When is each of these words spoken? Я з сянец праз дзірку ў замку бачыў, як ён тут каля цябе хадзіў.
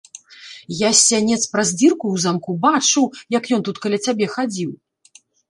Я 0.77 0.89
з 0.99 1.01
сянец 1.09 1.37
праз 1.55 1.73
дзірку 1.81 1.99
ў 1.99 2.15
замку 2.25 2.51
бачыў, 2.65 3.05
як 3.37 3.43
ён 3.59 3.63
тут 3.69 3.77
каля 3.85 3.97
цябе 4.09 4.25
хадзіў. 4.39 4.71